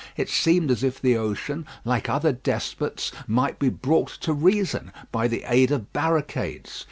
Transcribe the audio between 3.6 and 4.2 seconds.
brought